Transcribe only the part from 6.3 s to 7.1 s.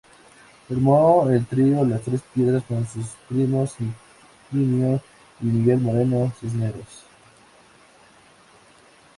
Cisneros.